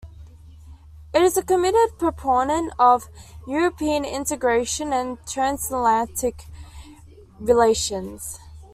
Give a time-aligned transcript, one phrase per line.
[1.13, 3.07] It is a committed proponent of
[3.45, 6.47] European integration and transatlantic
[7.39, 8.39] relations.